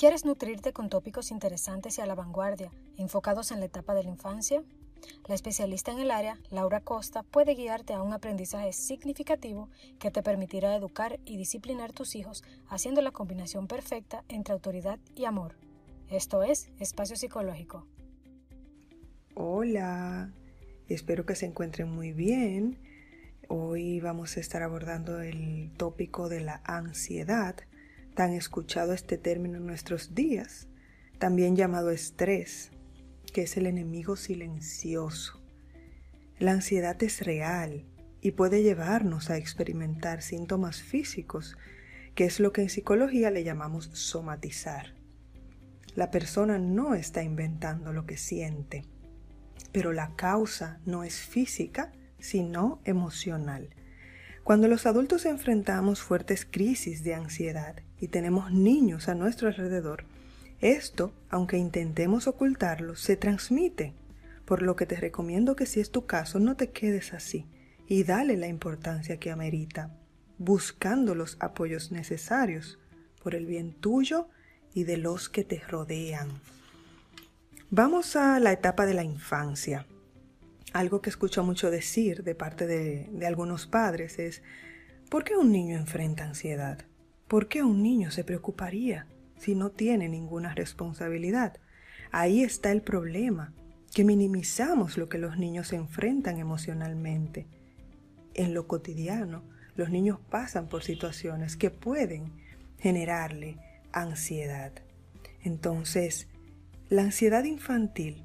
[0.00, 4.08] ¿Quieres nutrirte con tópicos interesantes y a la vanguardia, enfocados en la etapa de la
[4.08, 4.62] infancia?
[5.28, 9.68] La especialista en el área, Laura Costa, puede guiarte a un aprendizaje significativo
[9.98, 15.26] que te permitirá educar y disciplinar tus hijos haciendo la combinación perfecta entre autoridad y
[15.26, 15.56] amor.
[16.08, 17.86] Esto es Espacio Psicológico.
[19.34, 20.32] Hola,
[20.88, 22.78] espero que se encuentren muy bien.
[23.48, 27.56] Hoy vamos a estar abordando el tópico de la ansiedad
[28.20, 30.68] tan escuchado este término en nuestros días,
[31.18, 32.70] también llamado estrés,
[33.32, 35.42] que es el enemigo silencioso.
[36.38, 37.86] La ansiedad es real
[38.20, 41.56] y puede llevarnos a experimentar síntomas físicos,
[42.14, 44.92] que es lo que en psicología le llamamos somatizar.
[45.94, 48.84] La persona no está inventando lo que siente,
[49.72, 53.70] pero la causa no es física, sino emocional.
[54.44, 60.04] Cuando los adultos enfrentamos fuertes crisis de ansiedad y tenemos niños a nuestro alrededor,
[60.60, 63.94] esto, aunque intentemos ocultarlo, se transmite,
[64.44, 67.46] por lo que te recomiendo que si es tu caso no te quedes así
[67.86, 69.96] y dale la importancia que amerita,
[70.38, 72.78] buscando los apoyos necesarios
[73.22, 74.28] por el bien tuyo
[74.74, 76.28] y de los que te rodean.
[77.70, 79.86] Vamos a la etapa de la infancia.
[80.72, 84.42] Algo que escucho mucho decir de parte de, algunos padres es,
[85.08, 86.78] ¿por qué un niño enfrenta ansiedad?
[87.26, 91.56] ¿Por qué un niño se preocuparía si no tiene ninguna responsabilidad?
[92.12, 93.52] Ahí está el problema,
[93.92, 97.48] que minimizamos lo que los niños enfrentan emocionalmente.
[98.34, 99.42] En lo cotidiano,
[99.74, 102.32] los niños pasan por situaciones que pueden
[102.78, 103.58] generarle
[103.90, 104.72] ansiedad.
[105.42, 106.28] Entonces,
[106.88, 108.22] la ansiedad infantil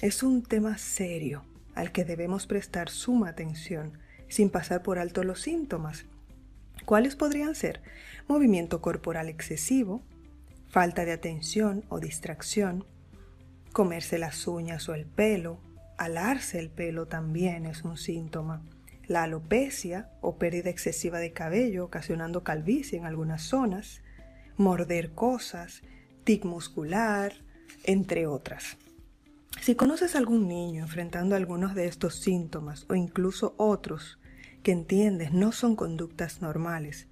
[0.00, 1.44] es un tema serio
[1.74, 6.06] al que debemos prestar suma atención sin pasar por alto los síntomas
[6.84, 7.80] ¿Cuáles podrían ser?
[8.28, 10.02] Movimiento corporal excesivo,
[10.68, 12.84] falta de atención o distracción,
[13.72, 15.58] comerse las uñas o el pelo,
[15.96, 18.62] alarse el pelo también es un síntoma.
[19.06, 24.02] La alopecia o pérdida excesiva de cabello ocasionando calvicie en algunas zonas,
[24.58, 25.82] morder cosas,
[26.24, 27.32] tic muscular,
[27.84, 28.76] entre otras.
[29.64, 34.18] Si conoces a algún niño enfrentando algunos de estos síntomas o incluso otros,
[34.62, 37.08] que entiendes no son conductas normales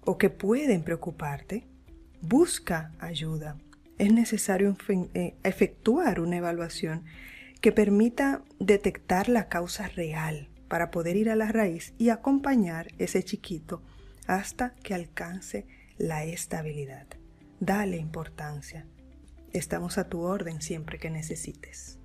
[0.00, 1.68] o que pueden preocuparte,
[2.22, 3.58] busca ayuda.
[3.98, 4.74] Es necesario
[5.12, 7.04] eh, efectuar una evaluación
[7.60, 13.22] que permita detectar la causa real para poder ir a la raíz y acompañar ese
[13.22, 13.82] chiquito
[14.26, 15.66] hasta que alcance
[15.98, 17.08] la estabilidad.
[17.60, 18.86] Dale importancia.
[19.52, 21.98] Estamos a tu orden siempre que necesites.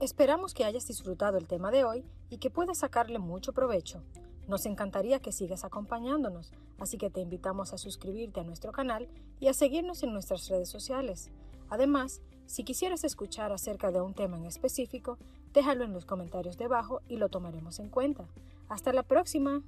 [0.00, 4.02] Esperamos que hayas disfrutado el tema de hoy y que puedas sacarle mucho provecho.
[4.48, 9.08] Nos encantaría que sigas acompañándonos, así que te invitamos a suscribirte a nuestro canal
[9.40, 11.30] y a seguirnos en nuestras redes sociales.
[11.70, 15.16] Además, si quisieras escuchar acerca de un tema en específico,
[15.54, 18.28] déjalo en los comentarios debajo y lo tomaremos en cuenta.
[18.68, 19.62] Hasta la próxima.